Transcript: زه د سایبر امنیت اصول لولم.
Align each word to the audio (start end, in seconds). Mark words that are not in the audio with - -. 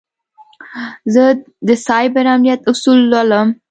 زه 1.13 1.23
د 1.67 1.69
سایبر 1.85 2.25
امنیت 2.35 2.61
اصول 2.71 2.99
لولم. 3.11 3.47